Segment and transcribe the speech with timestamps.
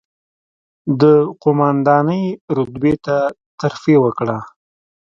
[1.01, 1.03] د
[1.43, 2.23] قوماندانۍ
[2.57, 3.17] رتبې ته
[3.59, 4.37] ترفېع وکړه،